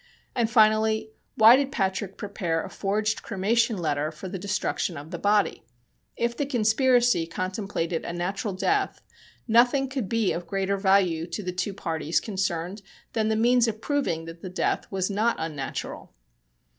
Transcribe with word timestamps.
And 0.33 0.49
finally, 0.49 1.11
why 1.35 1.55
did 1.57 1.71
Patrick 1.71 2.17
prepare 2.17 2.63
a 2.63 2.71
forged 2.71 3.21
cremation 3.21 3.77
letter 3.77 4.11
for 4.11 4.27
the 4.27 4.39
destruction 4.39 4.97
of 4.97 5.11
the 5.11 5.19
body? 5.19 5.63
If 6.17 6.35
the 6.35 6.47
conspiracy 6.47 7.27
contemplated 7.27 8.03
a 8.03 8.11
natural 8.11 8.55
death, 8.55 9.03
nothing 9.47 9.89
could 9.89 10.09
be 10.09 10.33
of 10.33 10.47
greater 10.47 10.77
value 10.77 11.27
to 11.27 11.43
the 11.43 11.51
two 11.53 11.75
parties 11.75 12.19
concerned 12.19 12.81
than 13.13 13.27
the 13.29 13.35
means 13.35 13.67
of 13.67 13.79
proving 13.79 14.25
that 14.25 14.41
the 14.41 14.49
death 14.49 14.91
was 14.91 15.11
not 15.11 15.35
unnatural. 15.37 16.11